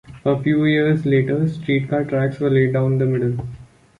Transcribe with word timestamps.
A 0.25 0.41
few 0.41 0.65
years 0.65 1.05
later 1.05 1.47
streetcar 1.47 2.05
tracks 2.05 2.39
were 2.39 2.49
laid 2.49 2.73
down 2.73 2.97
the 2.97 3.05
middle. 3.05 3.45